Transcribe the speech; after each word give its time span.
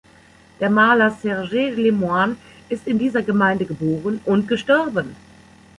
Der 0.59 0.71
Maler 0.71 1.11
Serge 1.11 1.69
Lemoine 1.75 2.35
ist 2.69 2.87
in 2.87 2.97
dieser 2.97 3.21
Gemeinde 3.21 3.65
geboren 3.65 4.19
und 4.25 4.47
gestorben. 4.47 5.15